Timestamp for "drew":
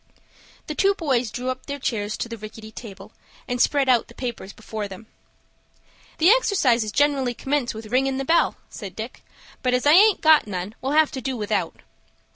1.29-1.51